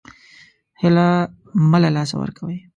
هیله 0.81 1.07
مه 1.69 1.77
له 1.83 1.89
لاسه 1.95 2.15
ورکوئ 2.19 2.57